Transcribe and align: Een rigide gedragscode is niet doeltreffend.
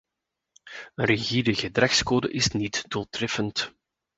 Een 0.95 1.05
rigide 1.05 1.53
gedragscode 1.53 2.31
is 2.31 2.47
niet 2.47 2.85
doeltreffend. 2.89 3.73